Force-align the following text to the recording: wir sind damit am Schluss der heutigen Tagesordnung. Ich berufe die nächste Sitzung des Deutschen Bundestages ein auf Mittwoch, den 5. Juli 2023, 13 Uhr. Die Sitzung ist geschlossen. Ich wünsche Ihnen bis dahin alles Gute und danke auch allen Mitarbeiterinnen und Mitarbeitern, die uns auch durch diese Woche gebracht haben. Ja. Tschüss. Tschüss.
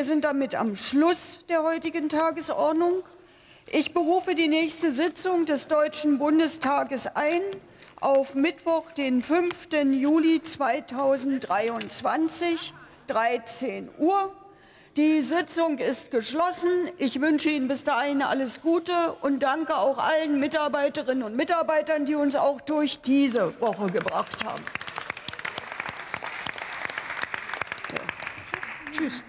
wir 0.00 0.06
sind 0.06 0.24
damit 0.24 0.54
am 0.54 0.76
Schluss 0.76 1.40
der 1.50 1.62
heutigen 1.62 2.08
Tagesordnung. 2.08 3.02
Ich 3.66 3.92
berufe 3.92 4.34
die 4.34 4.48
nächste 4.48 4.92
Sitzung 4.92 5.44
des 5.44 5.68
Deutschen 5.68 6.16
Bundestages 6.16 7.06
ein 7.06 7.42
auf 8.00 8.34
Mittwoch, 8.34 8.92
den 8.92 9.20
5. 9.20 9.68
Juli 9.90 10.42
2023, 10.42 12.72
13 13.08 13.90
Uhr. 13.98 14.32
Die 14.96 15.20
Sitzung 15.20 15.76
ist 15.76 16.10
geschlossen. 16.10 16.70
Ich 16.96 17.20
wünsche 17.20 17.50
Ihnen 17.50 17.68
bis 17.68 17.84
dahin 17.84 18.22
alles 18.22 18.62
Gute 18.62 19.12
und 19.20 19.40
danke 19.40 19.76
auch 19.76 19.98
allen 19.98 20.40
Mitarbeiterinnen 20.40 21.24
und 21.24 21.36
Mitarbeitern, 21.36 22.06
die 22.06 22.14
uns 22.14 22.36
auch 22.36 22.62
durch 22.62 23.02
diese 23.02 23.60
Woche 23.60 23.88
gebracht 23.88 24.42
haben. 24.46 24.64
Ja. 27.92 28.00
Tschüss. 28.42 28.64
Tschüss. 28.92 29.22